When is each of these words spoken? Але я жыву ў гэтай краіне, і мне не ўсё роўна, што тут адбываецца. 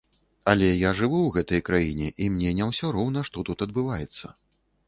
Але 0.53 0.69
я 0.87 0.93
жыву 0.99 1.19
ў 1.23 1.29
гэтай 1.35 1.61
краіне, 1.67 2.09
і 2.23 2.31
мне 2.39 2.57
не 2.61 2.71
ўсё 2.73 2.91
роўна, 2.97 3.19
што 3.29 3.47
тут 3.51 3.57
адбываецца. 3.67 4.25